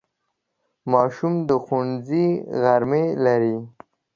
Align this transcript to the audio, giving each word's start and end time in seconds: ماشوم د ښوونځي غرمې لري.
ماشوم 0.91 1.33
د 1.47 1.49
ښوونځي 1.63 2.27
غرمې 2.61 3.05
لري. 3.25 3.57